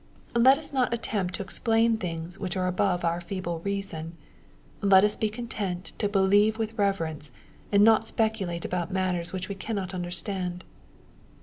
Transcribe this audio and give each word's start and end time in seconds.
Let 0.33 0.57
us 0.57 0.73
not 0.73 0.95
attempt 0.95 1.35
to 1.35 1.43
explain 1.43 1.95
things 1.95 2.39
which 2.39 2.57
are 2.57 2.65
above 2.65 3.05
our 3.05 3.21
feeble 3.21 3.59
reason. 3.59 4.17
Let 4.81 5.03
us 5.03 5.15
be 5.15 5.29
content 5.29 5.93
to 5.99 6.09
believe 6.09 6.57
with 6.57 6.75
reverence, 6.75 7.29
and 7.71 7.83
not 7.83 8.07
speculate 8.07 8.65
about 8.65 8.89
matters 8.89 9.31
which 9.31 9.47
we 9.47 9.53
cannot 9.53 9.93
understand. 9.93 10.63